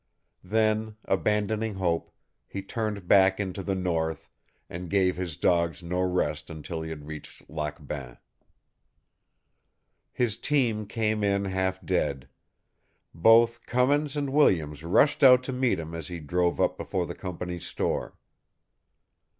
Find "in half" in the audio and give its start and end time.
11.23-11.85